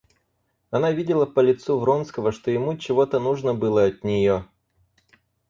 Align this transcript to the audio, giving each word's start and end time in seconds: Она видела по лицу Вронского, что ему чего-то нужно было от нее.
Она 0.71 0.89
видела 0.91 1.27
по 1.27 1.41
лицу 1.41 1.77
Вронского, 1.77 2.31
что 2.31 2.49
ему 2.49 2.75
чего-то 2.75 3.19
нужно 3.19 3.53
было 3.53 3.85
от 3.85 4.03
нее. 4.03 4.47